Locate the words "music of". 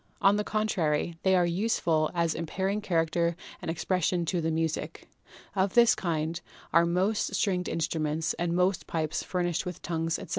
4.49-5.75